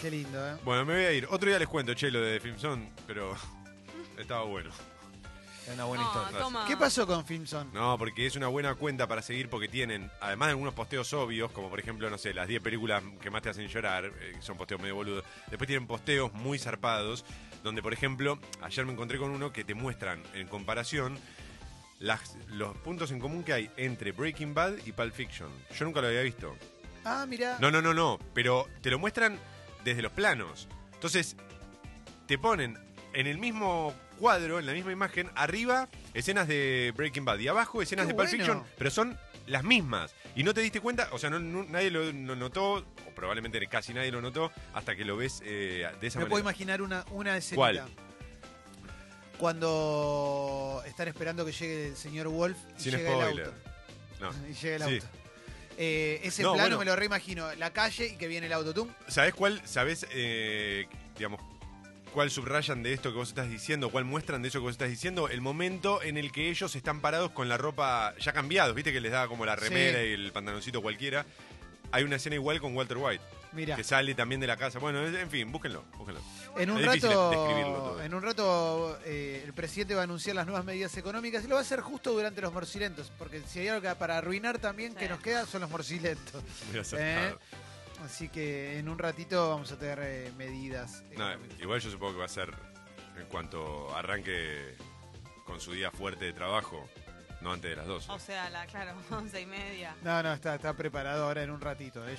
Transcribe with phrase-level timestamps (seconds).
[0.00, 0.56] Qué lindo, ¿eh?
[0.64, 1.26] Bueno, me voy a ir.
[1.30, 3.34] Otro día les cuento, che, lo de Filmson, pero
[4.18, 4.70] estaba bueno.
[5.66, 6.38] Es una buena No, historia.
[6.38, 6.64] toma.
[6.66, 7.70] ¿Qué pasó con Filmson?
[7.74, 11.50] No, porque es una buena cuenta para seguir porque tienen, además de algunos posteos obvios,
[11.50, 14.42] como por ejemplo, no sé, las 10 películas que más te hacen llorar, eh, que
[14.42, 15.24] son posteos medio boludos.
[15.48, 17.24] Después tienen posteos muy zarpados,
[17.64, 21.18] donde por ejemplo, ayer me encontré con uno que te muestran en comparación
[21.98, 25.50] las, los puntos en común que hay entre Breaking Bad y Pulp Fiction.
[25.76, 26.56] Yo nunca lo había visto.
[27.04, 27.58] Ah, mira.
[27.60, 29.38] No, no, no, no, pero te lo muestran
[29.84, 30.68] desde los planos.
[30.94, 31.36] Entonces,
[32.26, 32.78] te ponen
[33.14, 37.80] en el mismo cuadro, en la misma imagen, arriba escenas de Breaking Bad y abajo
[37.82, 38.44] escenas Qué de Pulp bueno.
[38.44, 40.14] Fiction, pero son las mismas.
[40.36, 43.94] Y no te diste cuenta, o sea, no- no- nadie lo, notó, o probablemente casi
[43.94, 46.50] nadie lo notó, hasta que lo ves eh, de esa Me puedo manera.
[46.56, 47.56] imaginar una, una escenita.
[47.56, 47.82] ¿Cuál?
[49.38, 53.32] Cuando están esperando que llegue el señor Wolf y Sin llega spoiler.
[53.32, 53.58] el auto.
[54.20, 54.30] No.
[54.50, 55.06] Y llega el Sí.
[55.06, 55.17] auto.
[55.80, 56.78] Eh, ese No, plano bueno.
[56.80, 57.54] me lo reimagino.
[57.54, 58.74] La calle y que viene el auto.
[58.74, 58.90] ¿Tú?
[59.06, 59.62] ¿Sabés cuál?
[59.64, 60.86] ¿Sabés, eh,
[61.16, 61.40] digamos,
[62.12, 63.88] cuál subrayan de esto que vos estás diciendo?
[63.90, 65.28] ¿Cuál muestran de eso que vos estás diciendo?
[65.28, 68.92] El momento en el que ellos están parados con la ropa ya cambiados, ¿viste?
[68.92, 70.06] Que les da como la remera Sí.
[70.08, 71.24] y el pantaloncito cualquiera.
[71.92, 73.22] Hay una escena igual con Walter White,
[73.54, 74.78] Que sale también de la casa.
[74.78, 76.20] Bueno, en fin, búsquenlo, búsquenlo.
[76.56, 80.64] En un Es rato, en un rato eh, el presidente va a anunciar las nuevas
[80.64, 83.82] medidas económicas y lo va a hacer justo durante los morcilentos, porque si hay algo
[83.82, 86.42] que para arruinar también que nos queda son los morcilentos.
[86.98, 87.34] Eh,
[88.04, 91.02] Así que en un ratito vamos a tener eh, medidas.
[91.16, 91.28] No,
[91.60, 92.54] igual yo supongo que va a ser
[93.18, 94.76] en cuanto arranque
[95.44, 96.88] con su día fuerte de trabajo,
[97.40, 98.12] no antes de las 12.
[98.12, 99.96] O sea, la, claro, once y media.
[100.02, 102.06] No, no, está, está preparado ahora en un ratito.
[102.06, 102.16] eh,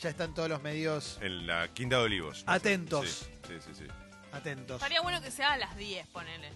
[0.00, 2.44] ya, están todos los medios En la Quinta de Olivos.
[2.46, 3.28] Atentos.
[3.46, 3.74] Sí, sí, sí.
[3.74, 3.84] sí.
[4.32, 4.76] atentos.
[4.76, 6.50] Estaría bueno que sea a las 10, ponele.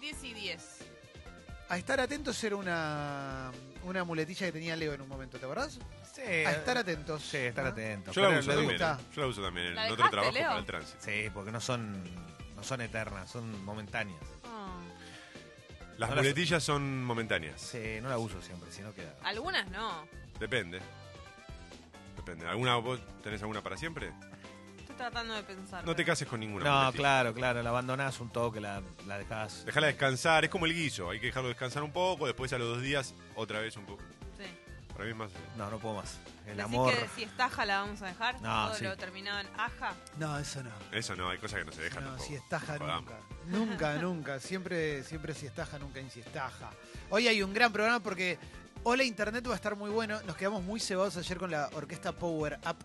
[0.00, 0.78] 10 y 10.
[1.68, 3.50] A estar atentos era una,
[3.84, 5.78] una muletilla que tenía Leo en un momento, ¿te acordás?
[6.12, 7.22] Sí, A estar atentos.
[7.22, 7.70] Sí, estar ¿no?
[7.70, 8.12] atento.
[8.12, 8.72] Yo la Pero uso lo también.
[8.78, 8.98] gusta.
[9.00, 9.04] ¿eh?
[9.14, 10.46] Yo la uso también en ¿La otro dejaste, trabajo Leo?
[10.48, 10.98] para el tránsito.
[11.00, 12.02] Sí, porque no son,
[12.56, 14.20] no son eternas, son momentáneas.
[14.44, 14.78] Ah.
[15.96, 17.58] Las No las- muletillas son momentáneas.
[17.60, 19.14] Sí, no la uso siempre, si no queda.
[19.22, 20.06] Algunas no.
[20.38, 20.80] Depende.
[22.24, 22.46] Depende.
[22.46, 24.12] ¿Alguna vos tenés alguna para siempre?
[24.78, 25.84] Estoy tratando de pensar.
[25.84, 26.64] No te cases con ninguna.
[26.84, 29.64] No, claro, claro, la abandonás un toque, la, la dejás.
[29.64, 32.68] Dejala descansar, es como el guiso, hay que dejarlo descansar un poco, después a los
[32.68, 34.02] dos días otra vez un poco.
[34.38, 34.44] Sí.
[34.92, 35.30] Para mí es más...
[35.32, 36.18] eh, No, no puedo más.
[36.46, 36.92] El ¿Decís amor.
[36.94, 38.40] que si es taja la vamos a dejar?
[38.42, 38.84] No, Todo sí.
[38.84, 39.94] lo terminado en aja.
[40.18, 40.70] No, eso no.
[40.92, 42.28] Eso no, hay cosas que no se dejan No, tampoco.
[42.28, 43.04] si estaja Jodamos.
[43.10, 43.18] nunca.
[43.46, 44.40] Nunca, nunca.
[44.40, 46.70] Siempre, siempre si estaja, nunca en si estaja.
[47.10, 48.38] Hoy hay un gran programa porque
[48.84, 50.20] Hola Internet va a estar muy bueno.
[50.26, 52.76] Nos quedamos muy cebados ayer con la orquesta Power Up.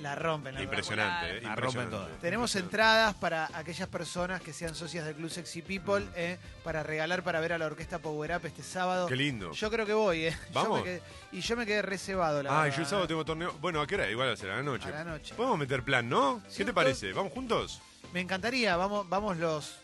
[0.00, 0.62] La rompen, la.
[0.62, 2.08] Impresionante, eh, La rompen todas.
[2.20, 7.22] Tenemos entradas para aquellas personas que sean socias del Club Sexy People eh, para regalar
[7.22, 9.06] para ver a la orquesta Power Up este sábado.
[9.06, 9.52] Qué lindo.
[9.52, 10.36] Yo creo que voy, ¿eh?
[10.48, 10.78] Yo ¿Vamos?
[10.80, 13.24] me quedé- y yo me quedé reservado, la Ah, y verdad, yo el sábado tengo
[13.24, 13.52] torneo.
[13.60, 14.10] Bueno, ¿a qué hora?
[14.10, 14.88] Igual va a ser a la noche.
[14.88, 15.32] A la noche.
[15.36, 16.42] Podemos meter plan, ¿no?
[16.48, 17.12] Sí, ¿Qué te todo- parece?
[17.12, 17.80] ¿Vamos juntos?
[18.12, 19.76] Me encantaría, vamos, vamos los,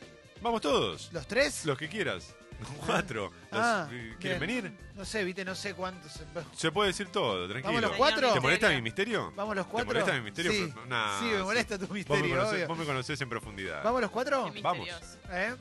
[0.42, 1.08] Vamos todos.
[1.12, 1.64] los tres.
[1.66, 2.34] Los que quieras.
[2.86, 3.30] Cuatro.
[3.50, 4.40] Los- Ah, ¿Quieren bien.
[4.62, 4.72] venir?
[4.94, 6.12] No sé, viste, no sé cuántos.
[6.56, 7.72] Se puede decir todo, tranquilo.
[7.74, 8.32] ¿Vamos los cuatro?
[8.32, 9.32] ¿Te molesta mi misterio?
[9.36, 9.88] ¿Vamos los cuatro.
[9.88, 10.52] ¿Te molesta mi misterio?
[10.52, 12.68] Sí, Pero- nah, sí, me molesta tu Vos me, misterio, conocés, obvio.
[12.68, 13.82] vos me conocés en profundidad.
[13.82, 14.50] ¿Vamos los cuatro?
[14.52, 14.88] Qué Vamos.
[15.30, 15.54] ¿Eh?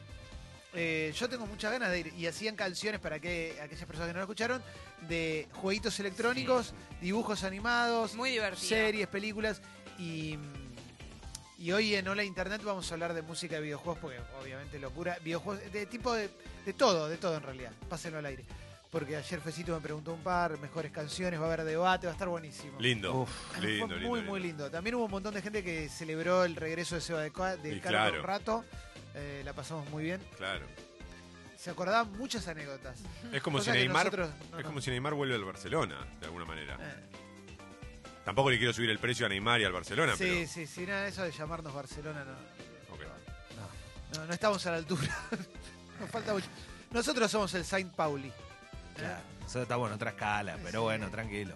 [0.74, 2.14] Eh, yo tengo muchas ganas de ir.
[2.18, 4.62] Y hacían canciones para que aquellas personas que no lo escucharon,
[5.08, 8.68] de jueguitos electrónicos, dibujos animados, Muy divertido.
[8.70, 9.62] series, películas.
[9.98, 10.38] Y,
[11.60, 15.18] y hoy en Hola Internet vamos a hablar de música de videojuegos, porque obviamente locura.
[15.24, 16.30] Videojuegos de tipo de,
[16.66, 17.72] de todo, de todo en realidad.
[17.90, 18.46] Pásenlo al aire.
[18.90, 22.16] Porque ayer Fecito me preguntó un par, mejores canciones, va a haber debate, va a
[22.16, 22.80] estar buenísimo.
[22.80, 23.22] Lindo.
[23.22, 23.60] Uf.
[23.60, 24.32] Lindo, Fue lindo, muy, lindo.
[24.32, 24.72] muy lindo.
[24.72, 27.76] También hubo un montón de gente que celebró el regreso de Seba de, Ca- de
[27.76, 28.20] Y Carlos claro.
[28.22, 28.66] un rato.
[29.14, 30.22] Eh, la pasamos muy bien.
[30.38, 30.66] Claro.
[31.56, 33.00] Se acordaban muchas anécdotas.
[33.34, 34.06] Es como si Neymar.
[34.06, 36.78] nosotros no es como si Neymar vuelve al Barcelona, de alguna manera.
[36.80, 36.96] Eh,
[38.30, 41.08] Tampoco le quiero subir el precio a Neymar y al Barcelona, sí, sí, sí, nada,
[41.08, 42.36] eso de llamarnos Barcelona no.
[42.96, 43.10] pero.
[43.10, 44.18] ok.
[44.18, 45.10] No, no estamos a la altura.
[46.00, 46.46] Nos falta mucho.
[46.92, 48.32] Nosotros somos el Saint Pauli.
[48.96, 50.84] Claro, Eso está bueno, otra escala, pero Sí.
[50.84, 51.56] bueno, tranquilo.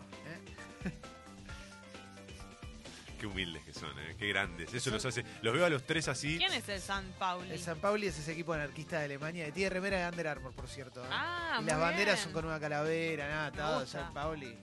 [3.19, 4.15] Qué humildes que son, ¿eh?
[4.17, 4.73] qué grandes.
[4.73, 5.23] Eso los hace.
[5.43, 6.39] Los veo a los tres así.
[6.39, 7.51] ¿Quién es el San Pauli?
[7.51, 9.51] El San Pauli es ese equipo anarquista de Alemania.
[9.53, 11.03] Tiene remera de Under Armour, por cierto.
[11.03, 11.07] ¿eh?
[11.11, 12.23] Ah, y muy las banderas bien.
[12.23, 13.85] son con una calavera, nada, todo.
[13.85, 14.57] San Pauli.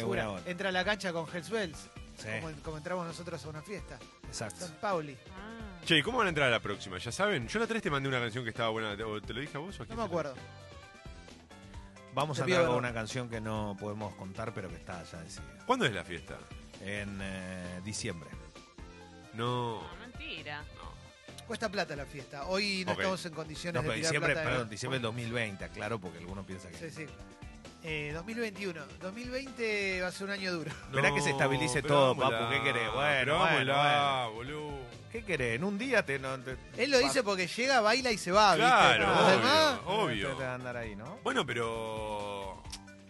[0.00, 0.50] Buena onda.
[0.50, 1.78] Entra a la cancha con Hells Bells.
[2.16, 3.98] Sí, Como, como entramos nosotros a una fiesta.
[4.26, 4.66] exacto.
[4.66, 5.16] San Pauli.
[5.34, 5.80] Ah.
[5.84, 6.98] Che, ¿y cómo van a entrar a la próxima?
[6.98, 7.48] ¿Ya saben?
[7.48, 8.96] Yo la 3 te mandé una canción que estaba buena.
[8.96, 10.34] ¿Te, o te lo dije a vos o a No quién me se lo acuerdo.
[12.14, 15.18] Vamos Te a entrar con una canción que no podemos contar, pero que está ya
[15.22, 15.64] decidida.
[15.66, 16.36] ¿Cuándo es la fiesta?
[16.82, 18.28] En eh, diciembre.
[19.32, 19.80] No.
[19.82, 20.62] No, mentira.
[21.46, 22.46] Cuesta plata la fiesta.
[22.46, 24.48] Hoy no estamos en condiciones No, pero de tirar diciembre, plata.
[24.48, 24.52] ¿eh?
[24.52, 26.76] perdón, diciembre del 2020, claro, porque alguno piensa que.
[26.76, 27.06] Sí, sí.
[27.84, 28.80] Eh, 2021.
[29.00, 30.70] 2020 va a ser un año duro.
[30.90, 32.92] Esperá que se estabilice pero todo, vámonos, papu, ¿qué querés?
[32.92, 34.92] Bueno, vámonos, boludo.
[35.10, 35.56] ¿Qué querés?
[35.56, 36.18] En un día te...
[36.18, 38.66] No, te- Él lo dice porque llega, baila y se va, ¿viste?
[38.70, 39.30] Claro, los obvio.
[39.36, 40.28] demás, obvio.
[40.30, 41.18] te- te va a andar ahí, ¿no?
[41.22, 42.62] Bueno, pero.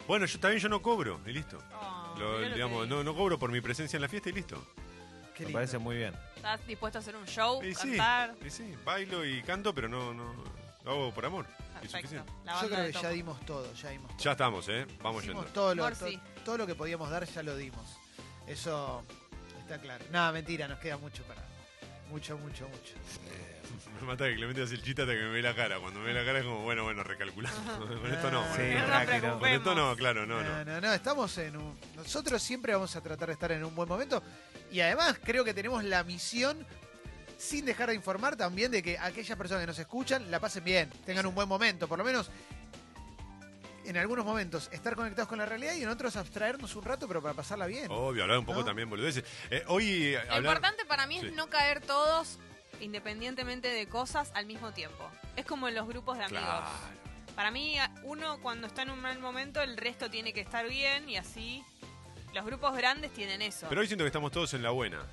[0.08, 1.58] Bueno, yo también yo no cobro, y listo.
[1.80, 4.30] Oh, Lo- mirá lo digamos, que no, no cobro por mi presencia en la fiesta
[4.30, 4.56] y listo.
[5.34, 5.58] qué Me lindo.
[5.58, 6.12] parece muy bien.
[6.34, 7.62] ¿Estás dispuesto a hacer un show?
[7.62, 8.34] Y sí, cantar.
[8.44, 10.34] y sí, bailo y canto, pero no, no
[10.84, 11.46] lo hago por amor.
[11.82, 12.24] Perfecto.
[12.44, 13.12] La Yo banda creo de que ya topo.
[13.14, 14.18] dimos todo, ya dimos todo.
[14.24, 14.86] Ya estamos, ¿eh?
[15.02, 15.52] Vamos Hicimos yendo.
[15.54, 16.20] todo lo, Amor, to- sí.
[16.44, 17.86] todo lo que podíamos dar, ya lo dimos.
[18.46, 19.04] Eso
[19.60, 20.04] está claro.
[20.10, 21.42] Nada, mentira, nos queda mucho para.
[22.10, 22.94] Mucho, mucho, mucho.
[24.00, 25.78] Me mata que Clemente hace el chiste hasta que me ve la cara.
[25.80, 27.58] Cuando me ve la cara es como, bueno, bueno, recalculamos.
[27.78, 28.42] Con esto no.
[28.54, 29.10] Sí, bueno, No nos tranquilo.
[29.10, 29.58] Con preocupemos.
[29.58, 30.64] esto no, claro, no, No, no.
[30.64, 31.78] no, no, estamos en un.
[31.96, 34.22] Nosotros siempre vamos a tratar de estar en un buen momento.
[34.70, 36.66] Y además creo que tenemos la misión,
[37.42, 40.88] sin dejar de informar también, de que aquellas personas que nos escuchan la pasen bien,
[41.04, 41.88] tengan un buen momento.
[41.88, 42.30] Por lo menos
[43.84, 47.20] en algunos momentos estar conectados con la realidad y en otros abstraernos un rato, pero
[47.20, 47.88] para pasarla bien.
[47.90, 48.64] Obvio, hablar un poco ¿No?
[48.64, 49.24] también boludeces.
[49.50, 51.26] Eh, hoy eh, Lo importante para mí Sí.
[51.26, 52.38] es no caer todos
[52.80, 55.10] independientemente de cosas al mismo tiempo.
[55.34, 56.44] Es como en los grupos de amigos.
[56.44, 56.66] Claro.
[57.34, 61.08] Para mí, uno cuando está en un mal momento, el resto tiene que estar bien
[61.08, 61.64] y así.
[62.34, 63.66] Los grupos grandes tienen eso.
[63.68, 65.04] Pero hoy siento que estamos todos en la buena.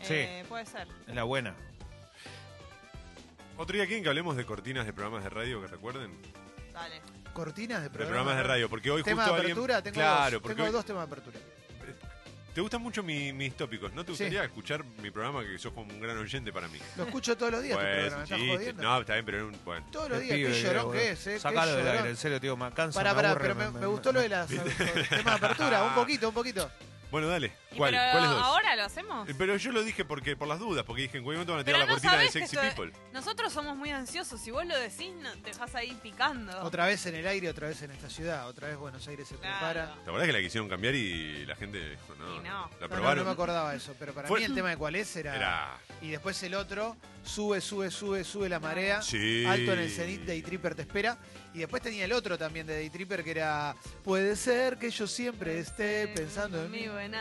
[0.00, 0.86] Eh, Puede ser.
[1.06, 1.54] Es la buena.
[3.56, 6.16] Otro día quieren que hablemos de cortinas de programas de radio que recuerden.
[6.72, 7.00] Dale.
[7.32, 9.52] Cortinas de De programas, programas de radio, porque hoy Tema justo de alguien...
[9.56, 11.38] apertura, tengo, claro, dos, porque tengo hoy- dos temas de apertura.
[12.54, 13.92] te gustan mucho mi- mis tópicos.
[13.92, 14.24] ¿No te Sí.
[14.24, 16.78] gustaría escuchar mi programa que sos como un gran oyente para mí?
[16.96, 18.54] Lo escucho todos los días tu Pues, programa, ¿me estás chiste.
[18.56, 18.82] jodiendo?
[18.82, 19.86] No, está bien, pero un- bueno.
[19.92, 21.38] Todos los días, pibe, qué llorón que es, eh.
[21.40, 24.20] Sacalo del aire, en serio, tío, me cansa, Pará, pará, pero me, me gustó lo
[24.20, 26.70] de las temas de apertura, un poquito, un poquito.
[27.12, 27.52] Bueno, dale.
[27.78, 27.92] ¿Cuál?
[27.92, 28.42] pero ¿Cuáles dos?
[28.42, 29.28] ahora lo hacemos.
[29.28, 31.60] Eh, Pero yo lo dije porque por las dudas, porque dije en cualquier momento van
[31.60, 32.98] a tirar Pero la no cortina de sabés Sexy esto- People.
[33.12, 34.40] Nosotros somos muy ansiosos.
[34.40, 36.60] Si vos lo decís, no, te dejás ahí picando.
[36.62, 39.36] Otra vez en el aire, otra vez en esta ciudad, otra vez Buenos Aires se
[39.36, 39.56] Claro.
[39.58, 39.94] prepara.
[40.04, 42.42] ¿Te acordás que la quisieron cambiar y la gente dijo, no, Y no.
[42.42, 43.18] la No, no, probaron?
[43.18, 45.78] no me acordaba eso, pero para Fue- mí el tema de cuál es era, Era...
[46.00, 49.02] Y después el otro, sube, sube, sube, sube la marea.
[49.02, 49.44] Sí.
[49.46, 51.18] Alto en el cenit, Day Tripper te espera.
[51.54, 53.74] Y después tenía el otro también de Day Tripper que era
[54.04, 57.14] Puede ser que yo siempre esté pensando en mi buen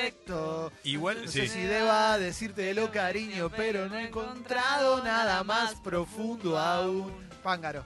[0.00, 0.72] aspecto.
[0.84, 1.40] Igual, No sí.
[1.40, 7.12] sé si deba decirte lo cariño, pero no he encontrado nada más profundo aún.
[7.42, 7.84] Pángaro.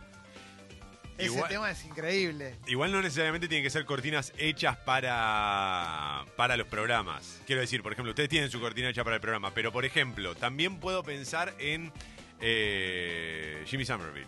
[1.16, 2.56] Ese Igual- tema es increíble.
[2.66, 7.40] Igual no necesariamente tienen que ser cortinas hechas para, para los programas.
[7.46, 10.34] Quiero decir, por ejemplo, ustedes tienen su cortina hecha para el programa, pero por ejemplo,
[10.34, 11.93] también puedo pensar en
[12.40, 14.26] eh, Jimmy Somerville.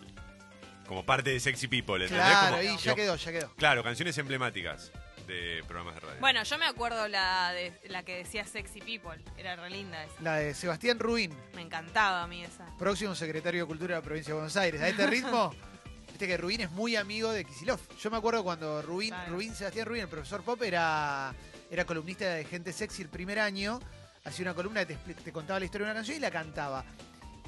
[0.86, 2.24] Como parte de Sexy People, ¿entendés?
[2.24, 3.50] Claro, Como- y ya quedó, ya quedó.
[3.56, 4.92] Claro, canciones emblemáticas
[5.26, 6.20] de programas de radio.
[6.20, 9.22] Bueno, yo me acuerdo la de la que decía Sexy People.
[9.36, 10.14] Era re linda esa.
[10.22, 12.64] La de Sebastián Ruin, Me encantaba a mí esa.
[12.78, 14.80] próximo secretario de Cultura de la provincia de Buenos Aires.
[14.80, 15.52] A este ritmo,
[16.08, 17.80] viste que Rubín es muy amigo de Kisilov.
[17.98, 19.40] Yo me acuerdo cuando Rubín, Claro.
[19.54, 21.34] Sebastián Rubín, el profesor Pop, era,
[21.70, 23.80] era columnista de Gente Sexy el primer año.
[24.24, 26.84] Hacía una columna que te contaba la historia de una canción y la cantaba.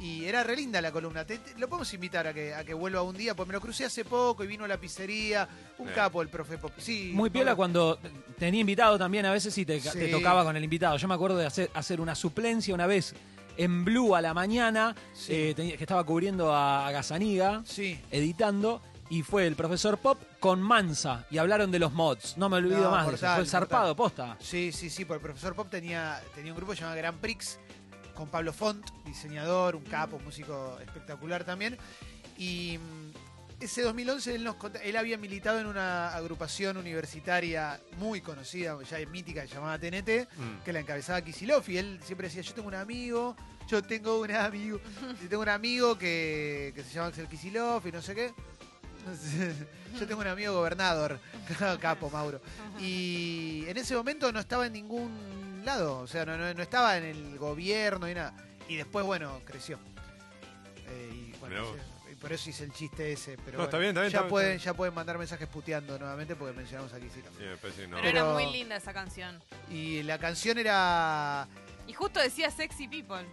[0.00, 1.24] Y era re linda la columna.
[1.24, 3.60] Te- te- lo podemos invitar a que, a que vuelva un día, pues me lo
[3.60, 5.48] crucé hace poco y vino a la pizzería.
[5.78, 5.92] Un Eh.
[5.94, 6.72] capo el profe Pop.
[6.78, 7.98] Sí, Muy piola cuando
[8.38, 9.90] tenía invitado también, a veces sí te, Sí.
[9.92, 10.96] te tocaba con el invitado.
[10.96, 13.14] Yo me acuerdo de hacer, hacer una suplencia una vez
[13.56, 15.32] en Blue a la mañana, Sí.
[15.34, 18.00] eh, que estaba cubriendo a, a Gazaniga, Sí.
[18.12, 18.80] editando,
[19.10, 22.36] y fue el profesor Pop con Mansa, y hablaron de los mods.
[22.36, 23.26] No me olvido No, más de eso.
[23.34, 24.36] Fue zarpado, posta.
[24.38, 27.58] Sí, sí, sí, porque el profesor Pop tenía, tenía un grupo llamado Grand Prix
[28.18, 31.78] con Pablo Font, diseñador, un capo, músico espectacular también.
[32.36, 38.76] Y mm, ese 2011 él, nos él había militado en una agrupación universitaria muy conocida,
[38.82, 40.64] ya mítica, llamada TNT, Mm.
[40.64, 41.62] que la encabezaba Kisilov.
[41.70, 43.36] Y él siempre decía, yo tengo un amigo,
[43.68, 44.80] yo tengo un amigo,
[45.22, 48.34] yo tengo un amigo que, que se llama Axel Kisilov y no sé qué.
[49.98, 51.18] Yo tengo un amigo gobernador,
[51.80, 52.42] capo Mauro.
[52.78, 55.37] Y en ese momento no estaba en ningún
[55.68, 58.32] lado, o sea, no, no- no estaba en el gobierno ni nada.
[58.68, 59.78] Y después, bueno, creció.
[60.88, 61.64] Eh, y, bueno,
[62.20, 63.36] por eso hice el chiste ese.
[63.44, 65.46] Pero No, está bien, está bien, ya, está bien, pueden, está ya pueden mandar mensajes
[65.48, 67.20] puteando nuevamente porque mencionamos aquí sí.
[67.20, 67.28] Sí.
[67.38, 69.40] Pero, Pero- era muy linda esa canción.
[69.70, 71.46] Y la canción era.
[71.86, 73.24] Y justo decía Sexy People.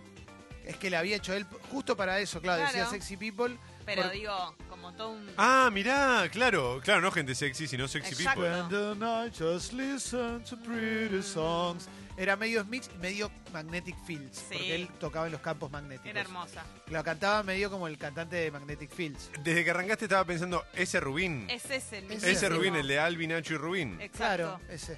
[0.66, 2.92] Es que la había hecho él justo para eso, claro, decía Claro.
[2.92, 3.58] Sexy People.
[3.86, 5.30] Pero Por- digo, como todo un.
[5.38, 8.42] Ah, mirá, claro, claro, no gente sexy, sino sexy Exacto.
[8.42, 8.62] people.
[8.62, 11.88] When the night just listen to pretty songs.
[12.18, 14.46] Era medio Smith y medio Magnetic Fields, Sí.
[14.52, 16.08] porque él tocaba en los campos magnéticos.
[16.08, 16.64] Era hermosa.
[16.88, 19.30] Lo cantaba medio como el cantante de Magnetic Fields.
[19.44, 21.46] Desde que arrancaste estaba pensando, ese Rubín.
[21.50, 22.50] Es ese el Ese Ese.
[22.50, 24.00] Rubín, el de Alvin, Nacho y Rubín.
[24.00, 24.18] Exacto.
[24.18, 24.98] Claro, ese.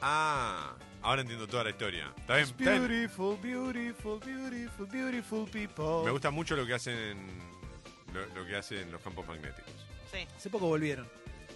[0.00, 2.12] Ah, ahora entiendo toda la historia.
[2.16, 2.88] Está bien, It's está bien.
[2.88, 6.04] beautiful, beautiful, beautiful, beautiful people.
[6.04, 7.16] Me gusta mucho lo que hacen
[8.12, 9.72] lo, lo que hacen los campos magnéticos.
[10.12, 10.26] Sí.
[10.36, 11.08] Hace poco volvieron.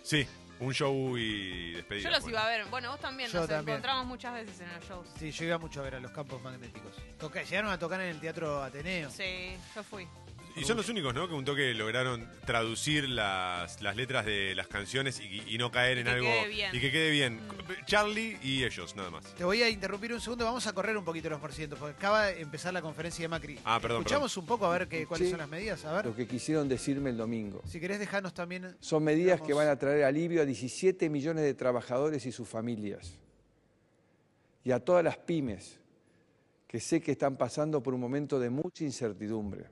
[0.03, 0.27] Sí,
[0.61, 2.05] un show y despedida.
[2.05, 2.33] Yo los fue.
[2.33, 2.65] iba a ver.
[2.67, 3.31] Bueno, vos también.
[3.31, 3.77] Yo nos también.
[3.77, 5.09] encontramos muchas veces en los shows.
[5.19, 6.95] Sí, yo iba mucho a ver a los campos magnéticos.
[7.19, 9.11] Toca- llegaron a tocar en el Teatro Ateneo.
[9.11, 10.07] Sí, yo fui.
[10.61, 11.29] Y son los únicos, ¿no?
[11.29, 15.99] Que un toque lograron traducir las, las letras de las canciones y, y no caer
[15.99, 16.27] Y en que algo.
[16.27, 16.75] quede bien.
[16.75, 17.41] Y que quede bien.
[17.87, 19.25] Charlie y ellos, nada más.
[19.35, 22.27] Te voy a interrumpir un segundo, vamos a correr un poquito los porcientos, porque acaba
[22.27, 23.59] de empezar la conferencia de Macri.
[23.65, 25.31] Ah, perdón, Escuchamos un poco a ver qué, cuáles Sí.
[25.31, 26.07] son las medidas, a ver.
[26.07, 27.63] Lo que quisieron decirme el domingo.
[27.67, 28.77] Si querés dejarnos también...
[28.81, 33.15] Son medidas que van a traer alivio a 17 millones de trabajadores y sus familias.
[34.65, 35.79] Y a todas las pymes
[36.67, 39.67] que sé que están pasando por un momento de mucha incertidumbre.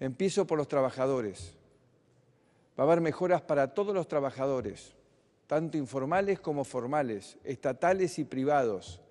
[0.00, 1.54] Empiezo por los trabajadores.
[2.78, 4.94] Va a haber mejoras para todos los trabajadores,
[5.46, 9.02] tanto informales como formales, estatales y privados,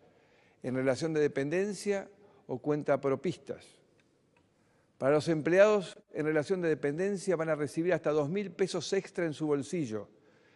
[0.63, 2.09] en relación de dependencia
[2.47, 3.65] o cuenta propistas.
[4.97, 9.33] Para los empleados en relación de dependencia van a recibir hasta 2.000 pesos extra en
[9.33, 10.09] su bolsillo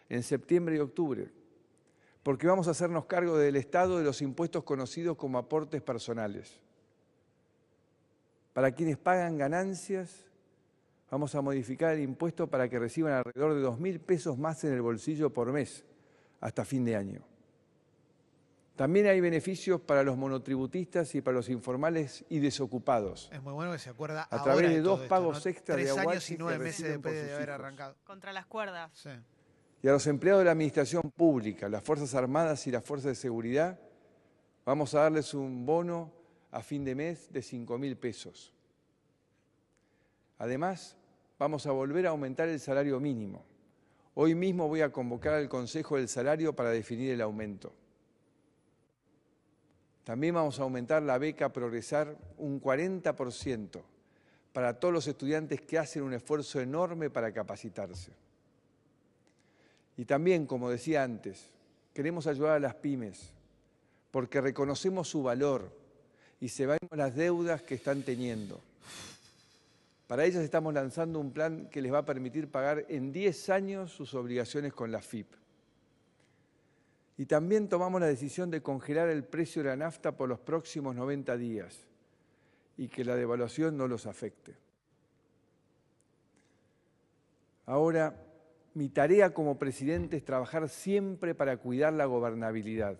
[0.10, 1.32] en septiembre y octubre,
[2.24, 6.60] porque vamos a hacernos cargo del Estado de los impuestos conocidos como aportes personales.
[8.54, 10.26] Para quienes pagan ganancias,
[11.10, 14.82] vamos a modificar el impuesto para que reciban alrededor de 2.000 pesos más en el
[14.82, 15.84] bolsillo por mes
[16.40, 17.22] hasta fin de año.
[18.76, 23.30] También hay beneficios para los monotributistas y para los informales y desocupados.
[23.32, 25.52] Es muy bueno que se acuerda A ahora través de dos esto, pagos ¿no?
[25.52, 27.96] extra de Tres años y nueve meses después de haber arrancado.
[28.04, 28.92] Contra las cuerdas.
[28.96, 29.12] Sí.
[29.84, 33.16] Y a los empleados de la Administración Pública, las Fuerzas Armadas y las Fuerzas de
[33.16, 33.80] Seguridad,
[34.66, 36.12] vamos a darles un bono
[36.54, 38.54] a fin de mes de 5 mil pesos.
[40.38, 40.96] Además,
[41.40, 43.44] vamos a volver a aumentar el salario mínimo.
[44.14, 47.74] Hoy mismo voy a convocar al Consejo del Salario para definir el aumento.
[50.04, 53.82] También vamos a aumentar la beca Progresar un 40%
[54.54, 58.12] para todos los estudiantes que hacen un esfuerzo enorme para capacitarse.
[59.98, 61.50] Y también, como decía antes,
[61.96, 63.34] queremos ayudar a las pymes
[64.12, 65.83] porque reconocemos su valor
[66.44, 68.60] y sabemos las deudas que están teniendo.
[70.08, 73.94] Para ellas estamos lanzando un plan que les va a permitir pagar en 10 años
[73.94, 75.26] sus obligaciones con la FIP.
[77.18, 80.94] Y también tomamos la decisión de congelar el precio de la nafta por los próximos
[80.94, 81.80] 90 días
[82.76, 84.54] y que la devaluación no los afecte.
[87.68, 88.22] Ahora,
[88.74, 92.98] mi tarea como presidente es trabajar siempre para cuidar la gobernabilidad.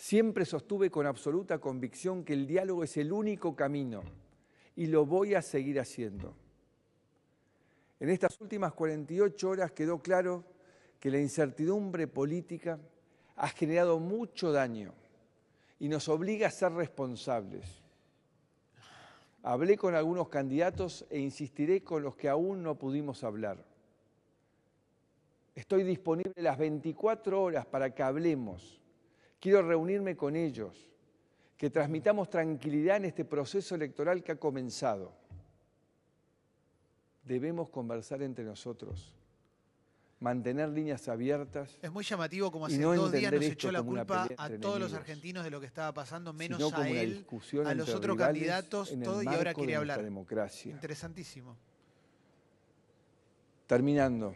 [0.00, 4.02] Siempre sostuve con absoluta convicción que el diálogo es el único camino
[4.74, 6.34] y lo voy a seguir haciendo.
[8.00, 10.42] En estas últimas 48 horas quedó claro
[10.98, 12.78] que la incertidumbre política
[13.36, 14.94] ha generado mucho daño
[15.78, 17.82] y nos obliga a ser responsables.
[19.42, 23.62] Hablé con algunos candidatos e insistiré con los que aún no pudimos hablar.
[25.54, 28.80] Estoy disponible las 24 horas para que hablemos.
[29.40, 30.86] Quiero reunirme con ellos,
[31.56, 35.12] que transmitamos tranquilidad en este proceso electoral que ha comenzado.
[37.24, 39.14] Debemos conversar entre nosotros,
[40.20, 44.28] mantener líneas abiertas, Es muy llamativo como hace no dos días nos echó la culpa
[44.36, 47.26] a todos los argentinos de lo que estaba pasando, menos a él,
[47.64, 50.02] a los otros candidatos, todo, y ahora quiere hablar.
[50.02, 50.72] democracia.
[50.72, 51.56] Interesantísimo.
[53.66, 54.34] Terminando,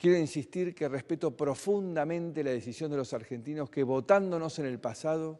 [0.00, 5.38] quiero insistir que respeto profundamente la decisión de los argentinos que votándonos en el pasado,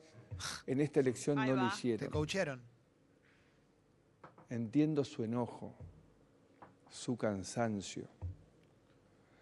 [0.66, 1.70] en esta elección Ahí no lo.
[1.70, 2.60] Te hicieron.
[4.50, 5.72] Entiendo su enojo,
[6.90, 8.04] su cansancio.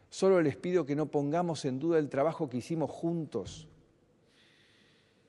[0.09, 3.67] Solo les pido que no pongamos en duda el trabajo que hicimos juntos,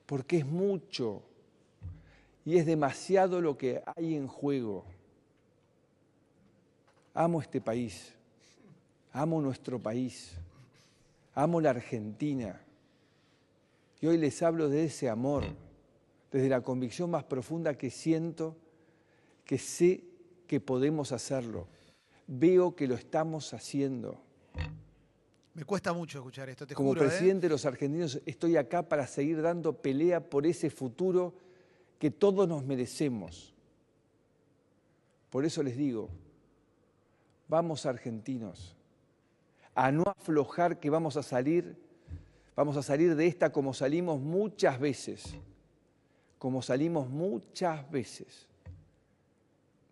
[0.06, 1.22] porque es mucho
[2.44, 4.84] y es demasiado lo que hay en juego.
[7.12, 8.14] Amo este país,
[9.12, 10.32] amo nuestro país,
[11.34, 12.60] amo la Argentina.
[14.00, 15.44] Y hoy les hablo de ese amor,
[16.30, 18.56] desde la convicción más profunda que siento
[19.44, 20.04] que sé
[20.46, 21.66] que podemos hacerlo.
[22.26, 24.20] Veo que lo estamos haciendo.
[25.54, 27.02] Me cuesta mucho escuchar esto, te Como juro.
[27.04, 27.08] ¿eh?
[27.08, 31.34] presidente de los argentinos estoy acá para seguir dando pelea por ese futuro
[31.98, 33.52] que todos nos merecemos.
[35.28, 36.08] Por eso les digo,
[37.48, 38.76] vamos argentinos,
[39.74, 41.76] a no aflojar que vamos a salir,
[42.56, 45.34] vamos a salir de esta como salimos muchas veces,
[46.38, 48.46] como salimos muchas veces.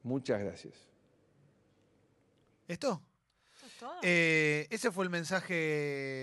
[0.02, 0.74] Muchas gracias.
[2.66, 3.02] ¿Esto?
[3.56, 3.98] ¿Eso es todo?
[4.02, 5.54] Eh, ese fue el mensaje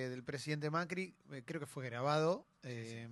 [0.10, 2.46] del presidente Macri, eh, creo que fue grabado.
[2.64, 3.08] eh,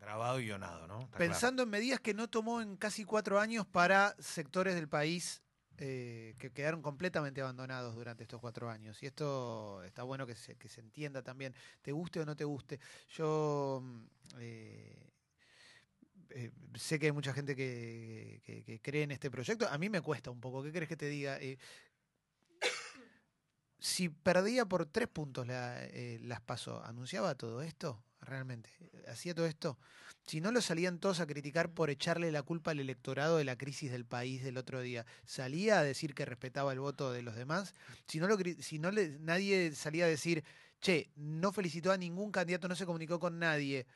[0.00, 1.00] Grabado y guionado, ¿no?
[1.00, 5.40] Está pensando en medidas que no tomó en casi cuatro años para sectores del país
[5.78, 9.02] eh, que quedaron completamente abandonados durante estos cuatro años.
[9.02, 12.44] Y esto está bueno que se, que se entienda también, te guste o no te
[12.44, 12.80] guste.
[13.10, 14.04] Yo mm,
[14.38, 15.10] eh,
[16.30, 19.68] eh, sé que hay mucha gente que, que- cree en este proyecto.
[19.68, 20.62] A mí me cuesta un poco.
[20.62, 21.38] ¿Qué crees que te diga?
[21.40, 21.58] Eh,
[23.78, 25.80] si perdía por tres puntos la,
[26.20, 28.02] las paso, ¿anunciaba todo esto?
[28.24, 28.70] Realmente,
[29.08, 29.78] ¿hacía todo esto?
[30.26, 33.58] Si no lo salían todos a criticar por echarle la culpa al electorado de la
[33.58, 37.36] crisis del país del otro día, ¿salía a decir que respetaba el voto de los
[37.36, 37.74] demás?
[38.08, 40.42] Si no, lo, si no le, nadie salía a decir,
[40.80, 43.86] che, no felicitó a ningún candidato, no se comunicó con nadie,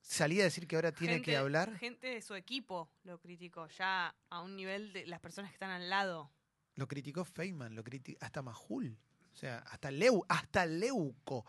[0.00, 1.76] ¿salía a decir que ahora tiene que hablar?
[1.78, 5.70] Gente de su equipo lo criticó, ya a un nivel de las personas que están
[5.70, 6.30] al lado.
[6.76, 8.96] Lo criticó Feynman, lo criticó hasta Majul,
[9.32, 11.44] o sea, hasta Leu, hasta Leuco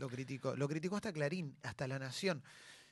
[0.00, 2.42] lo criticó, lo criticó hasta Clarín, hasta La Nación.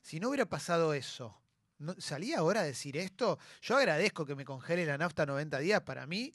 [0.02, 1.36] Si no hubiera pasado eso,
[1.78, 3.38] ¿no- ¿salía ahora a decir esto?
[3.62, 6.32] Yo agradezco que me congele la nafta 90 días, para mí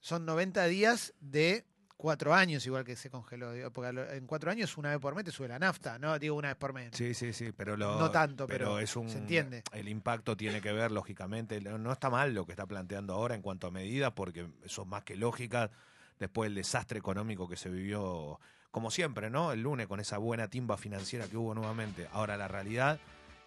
[0.00, 1.66] son 90 días de
[1.96, 5.24] cuatro años igual que se congeló, digo, porque en cuatro años una vez por mes
[5.24, 6.90] te sube la nafta, no digo una vez por mes.
[6.92, 9.62] Sí, sí, sí, pero lo, No tanto, pero es un, se entiende.
[9.72, 13.34] El impacto tiene que ver, lógicamente, no no está mal lo que está planteando ahora
[13.34, 15.70] en cuanto a medidas, porque son más que lógicas
[16.18, 18.38] después del desastre económico que se vivió,
[18.70, 19.52] como siempre, ¿no?
[19.52, 22.08] El lunes con esa buena timba financiera que hubo nuevamente.
[22.12, 22.98] Ahora la realidad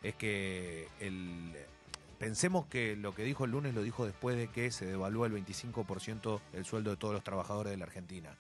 [0.04, 1.54] es que el
[2.20, 5.34] pensemos que lo que dijo el lunes lo dijo después de que se devaluó el
[5.34, 8.36] 25% el sueldo de todos los trabajadores de la Argentina.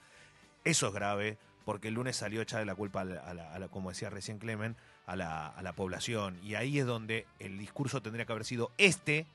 [0.64, 3.54] Eso es grave porque el lunes salió a echarle la culpa a la, a la-
[3.54, 6.38] a la- como decía recién Clemen, a la población.
[6.44, 9.26] Y ahí es donde el discurso tendría que haber sido este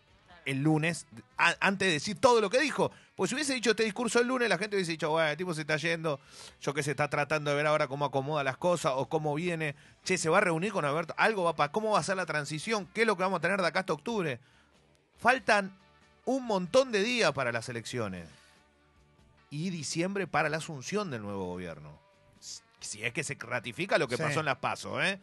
[0.44, 1.06] el lunes,
[1.37, 2.90] antes de decir todo lo que dijo.
[3.14, 5.54] Pues si hubiese dicho este discurso el lunes, la gente hubiese dicho, bueno, el tipo
[5.54, 6.18] se está yendo,
[6.61, 9.75] yo que se está tratando de ver ahora cómo acomoda las cosas o cómo viene.
[10.04, 12.26] Che, se va a reunir con Alberto, algo va para, ¿cómo va a ser la
[12.26, 12.88] transición?
[12.94, 14.40] ¿Qué es lo que vamos a tener de acá hasta octubre?
[15.18, 15.76] Faltan
[16.25, 18.28] un montón de días para las elecciones
[19.50, 21.99] y diciembre para la asunción del nuevo gobierno.
[22.80, 24.22] Si es que se ratifica lo que Sí.
[24.22, 25.20] pasó en las PASO, ¿eh?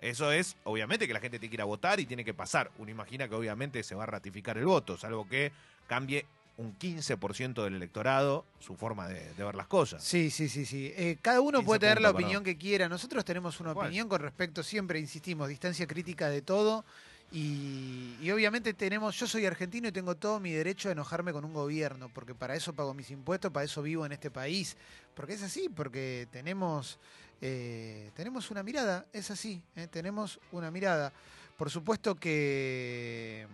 [0.00, 2.70] Eso es, obviamente, que la gente tiene que ir a votar y tiene que pasar.
[2.78, 5.52] Uno imagina que obviamente se va a ratificar el voto, salvo que
[5.86, 6.26] cambie
[6.56, 10.04] un 15% del electorado su forma de, de ver las cosas.
[10.04, 10.92] Sí, sí, sí, sí.
[10.94, 12.88] Eh, cada uno 15 puede tener la opinión que quiera.
[12.88, 13.86] Nosotros tenemos una ¿Cuál?
[13.86, 16.84] opinión con respecto, siempre insistimos, distancia crítica de todo.
[17.32, 21.44] Y, y obviamente tenemos, yo soy argentino y tengo todo mi derecho a enojarme con
[21.44, 24.76] un gobierno, porque para eso pago mis impuestos, para eso vivo en este país.
[25.14, 27.00] Porque es así, porque tenemos,
[27.40, 31.12] eh, tenemos una mirada, es así, eh, tenemos una mirada.
[31.56, 33.46] Por supuesto que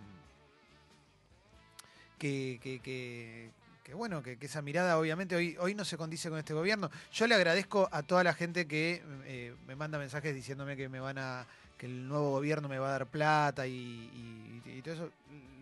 [2.19, 3.51] que,
[3.95, 6.91] bueno, que, esa mirada obviamente hoy, hoy no se condice con este gobierno.
[7.13, 11.01] Yo le agradezco a toda la gente que eh, me manda mensajes diciéndome que me
[11.01, 11.47] van a
[11.79, 15.11] que el nuevo gobierno me va a dar plata y, y- todo eso.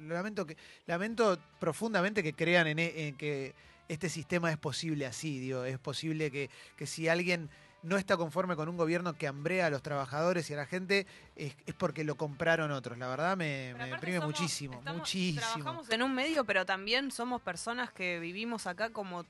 [0.08, 3.54] Lamento que lamento profundamente que crean en, e- en que
[3.88, 7.48] este sistema es posible así, digo, es posible que, que si alguien
[7.82, 11.06] no está conforme con un gobierno que hambrea a los trabajadores y a la gente,
[11.36, 12.98] es, es porque lo compraron otros.
[12.98, 15.40] La verdad me, me deprime somos- muchísimo, estamos- muchísimo.
[15.40, 19.24] Trabajamos en un medio, pero también somos personas que vivimos acá como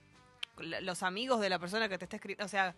[0.59, 2.45] los amigos de la persona que te está escribiendo.
[2.45, 2.75] O sea,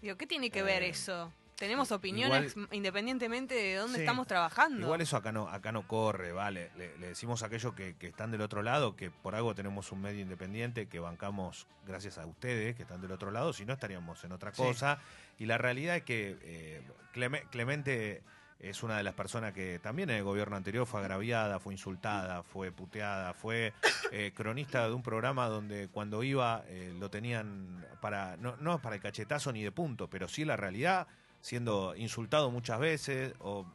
[0.00, 1.32] digo, ¿qué tiene que ver Eh, eso?
[1.58, 4.02] Tenemos opiniones independientemente de dónde Sí.
[4.02, 4.80] estamos trabajando.
[4.86, 6.70] Igual eso acá no, acá no corre, vale.
[6.76, 9.90] Le, le decimos a aquellos que, que están del otro lado que por algo tenemos
[9.90, 13.72] un medio independiente que bancamos gracias a ustedes que están del otro lado, si no
[13.72, 14.62] estaríamos en otra Sí.
[14.62, 14.98] cosa.
[15.38, 18.22] Y la realidad es que eh, Cleme- Clemente
[18.60, 22.42] es una de las personas que también en el gobierno anterior fue agraviada, fue insultada,
[22.44, 23.72] fue puteada, fue
[24.12, 28.94] eh, cronista de un programa donde cuando iba eh, lo tenían para, no, no para
[28.96, 31.06] el cachetazo ni de punto, pero sí la realidad,
[31.48, 33.66] siendo insultado muchas veces o,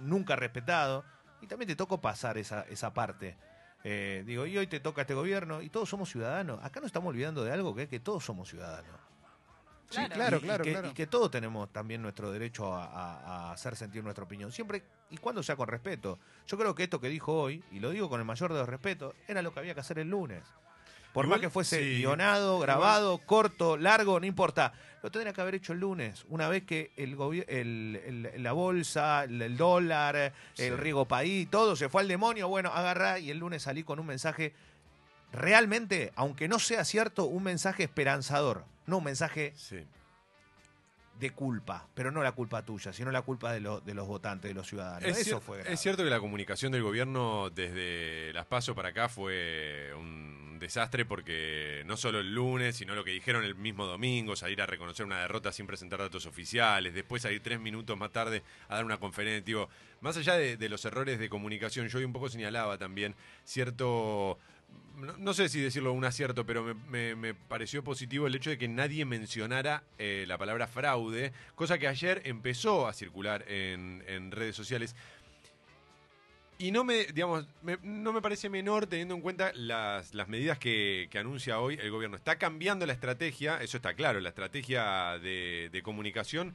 [0.00, 1.04] nunca respetado.
[1.40, 3.36] Y también te tocó pasar esa, esa parte.
[3.84, 6.58] Eh, digo, y hoy te toca este gobierno y todos somos ciudadanos.
[6.64, 8.96] Acá no estamos olvidando de algo que es que todos somos ciudadanos.
[9.90, 10.14] Sí, Claro.
[10.14, 10.88] claro, Y- y claro, que, claro.
[10.88, 14.82] y que todos tenemos también nuestro derecho a, a- a hacer sentir nuestra opinión, siempre
[15.08, 16.18] y cuando sea con respeto.
[16.48, 18.68] Yo creo que esto que dijo hoy, y lo digo con el mayor de los
[18.68, 20.42] respetos, era lo que había que hacer el lunes.
[21.12, 21.96] Por Igual, más que fuese sí.
[21.98, 24.72] guionado, grabado, corto, largo, no importa.
[25.02, 27.16] Lo tendría que haber hecho el lunes, una vez que el,
[27.48, 30.64] el- el- la bolsa, el, el dólar, Sí.
[30.64, 32.48] el riego país, todo se fue al demonio.
[32.48, 34.52] Bueno, agarrá y el lunes salí con un mensaje
[35.32, 39.84] realmente, aunque no sea cierto, un mensaje esperanzador, no un mensaje Sí.
[41.18, 44.48] De culpa, pero no la culpa tuya, sino la culpa de, los de los votantes,
[44.48, 45.08] de los ciudadanos.
[45.08, 45.74] Es, Eso fue grave.
[45.74, 51.04] es cierto que la comunicación del gobierno desde las pasos para acá fue un desastre
[51.04, 55.06] porque no solo el lunes, sino lo que dijeron el mismo domingo, salir a reconocer
[55.06, 58.98] una derrota sin presentar datos oficiales, después salir tres minutos más tarde a dar una
[58.98, 59.40] conferencia.
[59.44, 59.68] Digo,
[60.00, 64.38] más allá de, de los errores de comunicación, yo hoy un poco señalaba también cierto
[65.18, 69.04] no, sé si decirlo un acierto, pero me, pareció positivo el hecho de que nadie
[69.04, 74.96] mencionara eh, la palabra fraude, cosa que ayer empezó a circular en, en redes sociales.
[76.60, 80.58] Y no me, digamos, me- no me parece menor teniendo en cuenta las, las medidas
[80.58, 82.16] que, que anuncia hoy el gobierno.
[82.16, 86.54] Está cambiando la estrategia, eso está claro, la estrategia de, de comunicación.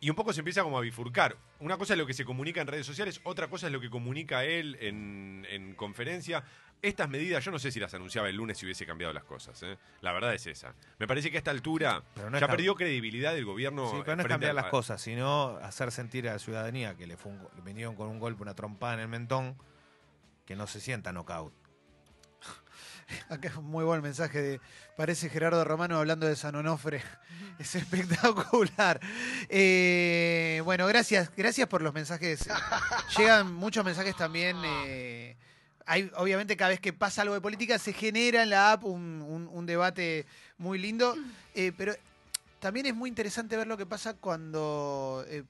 [0.00, 1.36] Y un poco se empieza como a bifurcar.
[1.58, 3.90] Una cosa es lo que se comunica en redes sociales, otra cosa es lo que
[3.90, 6.42] comunica él en, en conferencia.
[6.82, 9.62] Estas medidas, yo no sé si las anunciaba el lunes si hubiese cambiado las cosas.
[9.64, 9.76] ¿eh?
[10.00, 10.74] La verdad es esa.
[10.98, 13.90] Me parece que a esta altura Pero no es ya perdió credibilidad el gobierno.
[13.90, 17.06] Sí, pero no es cambiar al- las cosas, sino hacer sentir a la ciudadanía que
[17.06, 19.56] le, fue un vinieron con un golpe, una trompada en el mentón,
[20.46, 21.52] que no se sienta knockout.
[23.28, 24.60] Acá es un muy buen mensaje de.
[24.96, 27.02] Parece Gerardo Romano hablando de San Onofre.
[27.58, 28.98] Es espectacular.
[29.50, 32.48] Eh, bueno, gracias, gracias por los mensajes.
[33.18, 34.56] Llegan muchos mensajes también.
[34.64, 35.36] eh,
[35.90, 39.22] hay, obviamente, cada vez que pasa algo de política, se genera en la app un,
[39.26, 40.24] un- un debate
[40.58, 41.16] muy lindo.
[41.54, 41.94] eh, pero
[42.60, 45.24] también es muy interesante ver lo que pasa cuando.
[45.28, 45.42] eh,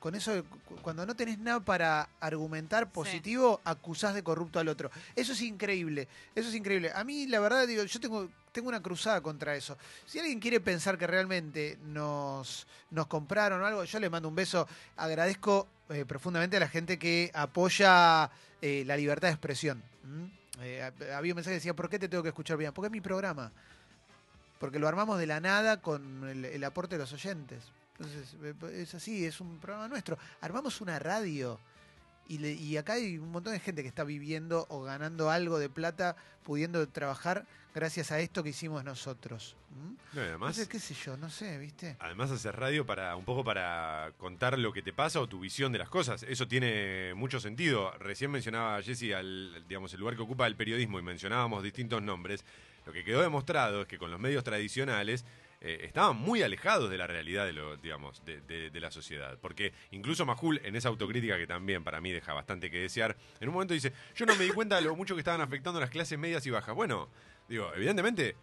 [0.00, 0.42] con eso,
[0.82, 4.90] cuando no tenés nada para argumentar positivo, acusás de corrupto al otro.
[5.14, 6.08] Eso es increíble.
[6.34, 6.90] Eso es increíble.
[6.92, 9.76] A mí, la verdad, digo, yo tengo, tengo una cruzada contra eso.
[10.04, 14.34] Si alguien quiere pensar que realmente nos, nos compraron o algo, yo le mando un
[14.34, 14.66] beso.
[14.96, 18.28] Agradezco eh, profundamente a la gente que apoya
[18.66, 19.82] eh, la libertad de expresión.
[20.04, 20.24] ¿Mm?
[20.82, 22.72] Ha- había un mensaje que decía, ¿por qué te tengo que escuchar bien?
[22.72, 23.52] Porque es mi programa.
[24.58, 27.62] Porque lo armamos de la nada con el, el aporte de los oyentes.
[27.98, 30.18] Entonces, eh, es así, es un programa nuestro.
[30.40, 31.58] Armamos una radio.
[32.28, 35.58] Y, le- y acá hay un montón de gente que está viviendo o ganando algo
[35.58, 39.54] de plata, pudiendo trabajar gracias a esto que hicimos nosotros.
[39.70, 40.16] ¿Mm?
[40.16, 41.96] No, además, Entonces, qué sé yo, no sé, ¿viste?
[42.00, 45.72] además hacer radio para un poco para contar lo que te pasa o tu visión
[45.72, 46.22] de las cosas.
[46.22, 47.92] Eso tiene mucho sentido.
[47.98, 52.44] Recién mencionaba Jesse al, digamos, el lugar que ocupa el periodismo y mencionábamos distintos nombres.
[52.86, 55.24] Lo que quedó demostrado es que con los medios tradicionales
[55.60, 59.38] eh, estaban muy alejados de la realidad de lo, digamos, de, de- de la sociedad.
[59.40, 63.48] Porque incluso Majul, en esa autocrítica que también para mí deja bastante que desear, en
[63.48, 65.90] un momento dice, yo no me di cuenta de lo mucho que estaban afectando las
[65.90, 66.74] clases medias y bajas.
[66.74, 67.08] Bueno,
[67.48, 68.36] digo, evidentemente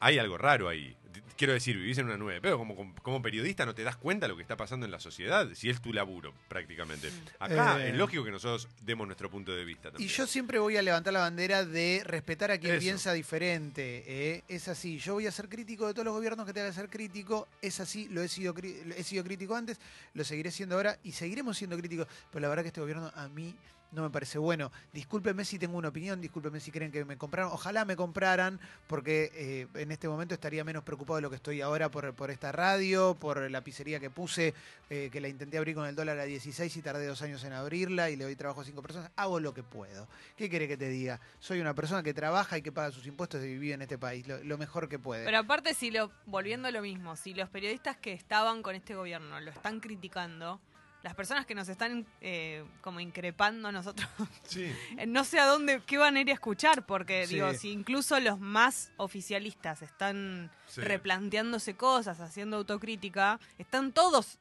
[0.00, 0.94] hay algo raro ahí.
[1.36, 4.30] Quiero decir, vivís en una nube, pero como, como, periodista no te das cuenta de
[4.30, 7.12] lo que está pasando en la sociedad, si es tu laburo, prácticamente.
[7.38, 7.90] Acá Eh.
[7.90, 10.10] es lógico que nosotros demos nuestro punto de vista Y también.
[10.10, 12.80] yo siempre voy a levantar la bandera de respetar a quien Eso.
[12.80, 14.02] piensa diferente.
[14.08, 14.42] ¿eh?
[14.48, 14.98] Es así.
[14.98, 17.46] Yo voy a ser crítico de todos los gobiernos que tengan que ser crítico.
[17.62, 18.08] Es así.
[18.08, 18.52] Lo he sido,
[18.96, 19.78] he sido crítico antes,
[20.14, 22.08] lo seguiré siendo ahora y seguiremos siendo críticos.
[22.32, 23.54] Pero la verdad que este gobierno a mí
[23.92, 24.70] no me parece bueno.
[24.92, 27.52] Discúlpenme si tengo una opinión, discúlpenme si creen que me compraron.
[27.52, 31.60] Ojalá me compraran, porque eh, en este momento estaría menos preocupado de lo que estoy
[31.60, 34.54] ahora por, por esta radio, por la pizzería que puse,
[34.90, 37.52] eh, que la intenté abrir con el dólar a 16 y tardé dos años en
[37.52, 39.10] abrirla y le doy trabajo a cinco personas.
[39.16, 40.08] Hago lo que puedo.
[40.36, 41.20] ¿Qué quiere que te diga?
[41.40, 44.26] Soy una persona que trabaja y que paga sus impuestos y vive en este país,
[44.26, 45.24] lo, lo mejor que puede.
[45.24, 48.94] Pero aparte, si lo, volviendo a lo mismo, si los periodistas que estaban con este
[48.94, 50.60] gobierno lo están criticando,
[51.08, 54.06] las personas que nos están eh, como increpando a nosotros,
[54.44, 54.70] Sí.
[55.06, 57.36] no sé a dónde, qué van a ir a escuchar, porque Sí.
[57.36, 60.82] digo, si incluso los más oficialistas están Sí.
[60.82, 64.38] replanteándose cosas, haciendo autocrítica, están todos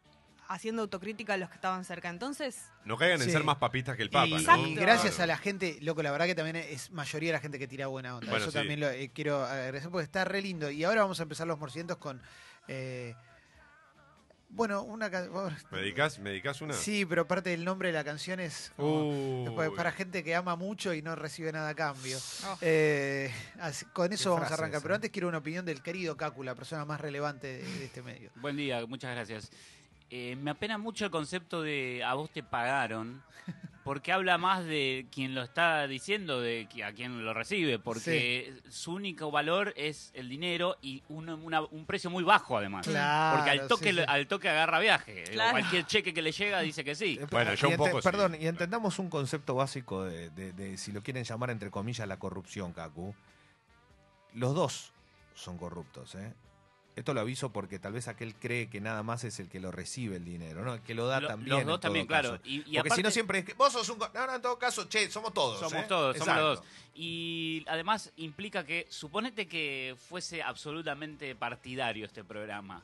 [0.50, 2.10] haciendo autocrítica los que estaban cerca.
[2.10, 3.32] Entonces, No caigan en Sí.
[3.32, 4.38] ser más papistas que el Papa, y, ¿no?
[4.40, 4.68] Exacto.
[4.68, 7.60] y gracias a la gente, loco, la verdad que también es mayoría de la gente
[7.60, 8.30] que tira buena onda.
[8.30, 8.58] Bueno, Eso sí.
[8.58, 10.70] también lo eh, quiero agradecer porque está re lindo.
[10.70, 12.22] Y ahora vamos a empezar los morcientos con.
[12.70, 13.16] eh,
[14.50, 15.28] bueno, una ca-
[15.72, 16.74] ¿Me dedicás, ¿Me dedicás una?
[16.74, 20.56] Sí, pero aparte del nombre de la canción es como- después para gente que ama
[20.56, 22.18] mucho y no recibe nada a cambio.
[22.48, 22.58] Oh.
[22.62, 24.78] Eh, así- con eso vamos a arrancar.
[24.78, 24.84] esa.
[24.84, 28.02] Pero antes quiero una opinión del querido Cacu, la persona más relevante de, de este
[28.02, 28.32] medio.
[28.36, 29.52] Buen día, muchas gracias.
[30.10, 33.22] Eh, me apena mucho el concepto de a vos te pagaron,
[33.88, 38.94] porque habla más de quien lo está diciendo, de a quien lo recibe, porque su
[38.94, 42.86] único valor es el dinero y un, una- un precio muy bajo además.
[42.86, 44.04] Claro, porque al toque, sí, sí.
[44.08, 45.24] al toque agarra viaje.
[45.32, 45.52] Claro.
[45.52, 47.18] Cualquier cheque que le llega dice que sí.
[47.22, 48.04] Eh, Bueno, yo un poco sí.
[48.04, 52.08] Perdón, y entendamos un concepto básico de, de- de, si lo quieren llamar entre comillas,
[52.08, 53.16] la corrupción, Kaku.
[54.34, 54.92] Los dos
[55.34, 56.34] son corruptos, ¿eh?
[56.98, 59.72] Esto lo aviso porque tal vez aquel cree que nada más es el que lo
[59.72, 60.74] recibe el dinero, ¿no?
[60.74, 61.50] El que lo da Lo- también.
[61.52, 62.30] los en dos todo también, caso.
[62.30, 62.42] claro.
[62.44, 64.00] Y, y Porque si no siempre es que vos sos un...
[64.00, 65.60] No, no, en todo caso, che, somos todos.
[65.60, 65.86] Somos ¿eh?
[65.88, 66.50] todos, somos Exacto.
[66.50, 66.68] los dos.
[66.96, 72.84] Y además implica que, suponete que fuese absolutamente partidario este programa.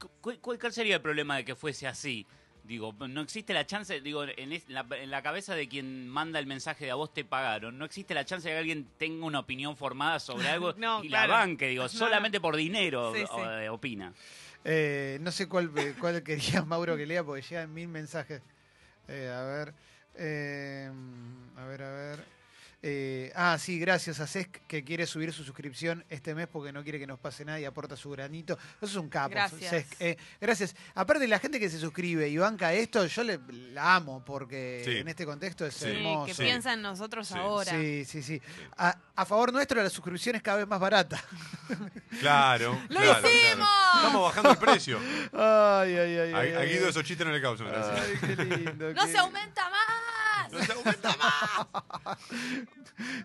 [0.00, 2.26] Cu- cu- ¿Cuál, cuál sería el problema de que fuese así?
[2.68, 6.38] Digo, no existe la chance, digo, en, es- la, en la cabeza de quien manda
[6.38, 9.24] el mensaje de a vos te pagaron, no existe la chance de que alguien tenga
[9.24, 11.32] una opinión formada sobre algo No, y claro.
[11.32, 13.42] la banque, digo, No, solamente por dinero Sí, o- sí.
[13.62, 14.12] eh, opina.
[14.66, 18.42] Eh, no sé cuál, cuál quería Mauro que lea porque llegan mil mensajes.
[19.08, 19.72] Eh, a ver.
[20.16, 20.90] eh,
[21.56, 22.37] a ver, a ver.
[22.80, 26.84] Eh, ah, sí, gracias a Cesc que quiere subir su suscripción este mes porque no
[26.84, 28.56] quiere que nos pase nada y aporta su granito.
[28.76, 29.30] Eso es un capo.
[29.30, 29.68] Gracias.
[29.70, 29.94] Cesc.
[30.00, 30.76] Eh, gracias.
[30.94, 33.40] Aparte, la gente que se suscribe y banca esto, yo le,
[33.72, 34.96] la amo porque Sí.
[34.98, 36.26] en este contexto es Sí, Sí, hermoso.
[36.26, 36.42] que Sí.
[36.44, 37.34] piensa en nosotros Sí.
[37.36, 37.72] ahora.
[37.72, 38.40] Sí, sí, sí.
[38.76, 41.20] A, a favor nuestro, la suscripción es cada vez más barata.
[42.20, 42.80] Claro.
[42.88, 43.28] ¡Lo claro, claro.
[43.28, 43.68] hicimos!
[43.96, 44.98] Estamos bajando el precio.
[45.32, 46.32] Ay, ay, ay.
[46.32, 46.68] A, ay, a ay.
[46.70, 47.66] Guido esos chistes no le causan.
[47.74, 48.92] Ay, qué lindo.
[48.94, 49.80] ¡No qué- se aumenta más!
[50.52, 52.18] No se aumenta más.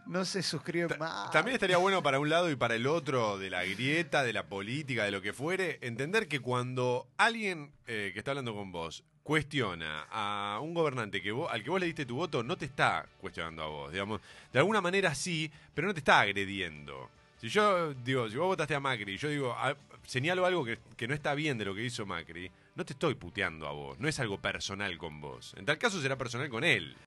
[0.05, 1.31] No se suscribe más.
[1.31, 4.43] También estaría bueno para un lado y para el otro de la grieta, de la
[4.43, 9.03] política, de lo que fuere, entender que cuando alguien eh, que está hablando con vos
[9.23, 12.65] cuestiona a un gobernante que vos, al que vos le diste tu voto, no te
[12.65, 14.21] está cuestionando a vos, digamos.
[14.51, 17.09] De alguna manera sí, pero no te está agrediendo.
[17.39, 19.55] Si yo digo, si vos votaste a Macri y yo digo,
[20.05, 23.15] señalo algo que, que no está bien de lo que hizo Macri, no te estoy
[23.15, 25.53] puteando a vos, no es algo personal con vos.
[25.57, 26.95] En tal caso será personal con él.